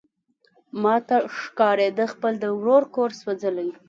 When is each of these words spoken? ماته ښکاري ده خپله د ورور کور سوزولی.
ماته 0.83 1.17
ښکاري 1.39 1.89
ده 1.97 2.05
خپله 2.13 2.37
د 2.39 2.45
ورور 2.59 2.83
کور 2.95 3.09
سوزولی. 3.21 3.69